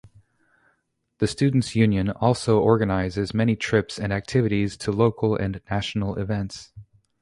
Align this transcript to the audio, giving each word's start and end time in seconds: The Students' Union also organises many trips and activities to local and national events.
The 1.19 1.27
Students' 1.27 1.75
Union 1.75 2.09
also 2.09 2.59
organises 2.59 3.35
many 3.35 3.55
trips 3.55 3.99
and 3.99 4.11
activities 4.11 4.75
to 4.77 4.91
local 4.91 5.35
and 5.35 5.61
national 5.69 6.15
events. 6.15 6.71